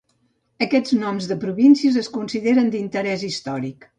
Aquests 0.65 0.93
noms 1.01 1.27
de 1.33 1.37
províncies 1.43 2.01
es 2.03 2.09
consideren 2.17 2.75
d'interés 2.77 3.29
històric. 3.31 3.89